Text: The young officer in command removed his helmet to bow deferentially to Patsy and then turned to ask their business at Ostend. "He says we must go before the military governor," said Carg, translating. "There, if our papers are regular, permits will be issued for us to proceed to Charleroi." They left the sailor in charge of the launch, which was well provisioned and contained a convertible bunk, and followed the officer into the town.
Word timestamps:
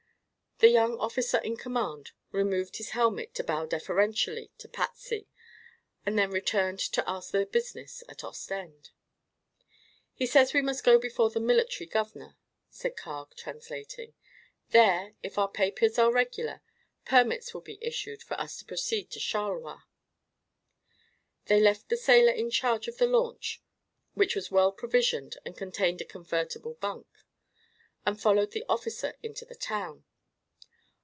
The 0.63 0.69
young 0.69 0.99
officer 0.99 1.39
in 1.39 1.57
command 1.57 2.11
removed 2.31 2.77
his 2.77 2.91
helmet 2.91 3.33
to 3.33 3.43
bow 3.43 3.65
deferentially 3.65 4.51
to 4.59 4.67
Patsy 4.69 5.27
and 6.05 6.19
then 6.19 6.29
turned 6.41 6.77
to 6.77 7.03
ask 7.09 7.31
their 7.31 7.47
business 7.47 8.03
at 8.07 8.23
Ostend. 8.23 8.91
"He 10.13 10.27
says 10.27 10.53
we 10.53 10.61
must 10.61 10.83
go 10.83 10.99
before 10.99 11.31
the 11.31 11.39
military 11.39 11.87
governor," 11.87 12.37
said 12.69 12.95
Carg, 12.95 13.33
translating. 13.35 14.13
"There, 14.69 15.15
if 15.23 15.39
our 15.39 15.49
papers 15.49 15.97
are 15.97 16.11
regular, 16.13 16.61
permits 17.05 17.55
will 17.55 17.61
be 17.61 17.79
issued 17.83 18.21
for 18.21 18.39
us 18.39 18.59
to 18.59 18.65
proceed 18.65 19.09
to 19.09 19.19
Charleroi." 19.19 19.79
They 21.45 21.59
left 21.59 21.89
the 21.89 21.97
sailor 21.97 22.33
in 22.33 22.51
charge 22.51 22.87
of 22.87 22.99
the 22.99 23.07
launch, 23.07 23.63
which 24.13 24.35
was 24.35 24.51
well 24.51 24.71
provisioned 24.71 25.37
and 25.43 25.57
contained 25.57 26.01
a 26.01 26.05
convertible 26.05 26.75
bunk, 26.75 27.07
and 28.05 28.21
followed 28.21 28.51
the 28.51 28.63
officer 28.69 29.15
into 29.23 29.43
the 29.43 29.55
town. 29.55 30.05